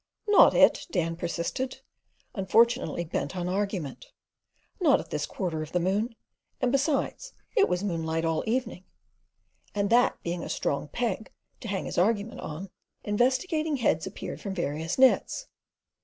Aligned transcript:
"Not 0.27 0.55
it," 0.55 0.87
Dan 0.89 1.15
persisted, 1.15 1.81
unfortunately 2.33 3.03
bent 3.05 3.37
on 3.37 3.47
argument; 3.47 4.07
"not 4.79 4.99
at 4.99 5.11
this 5.11 5.27
quarter 5.27 5.61
of 5.61 5.73
the 5.73 5.79
moon, 5.79 6.15
and 6.59 6.71
besides 6.71 7.33
it 7.55 7.69
was 7.69 7.83
moonlight 7.83 8.25
all 8.25 8.43
evening," 8.47 8.83
and, 9.75 9.91
that 9.91 10.17
being 10.23 10.41
a 10.43 10.49
strong 10.49 10.87
peg 10.87 11.31
to 11.59 11.67
hang 11.67 11.85
his 11.85 11.99
argument 11.99 12.39
on, 12.39 12.71
investigating 13.03 13.77
heads 13.77 14.07
appeared 14.07 14.41
from 14.41 14.55
various 14.55 14.97
nets. 14.97 15.45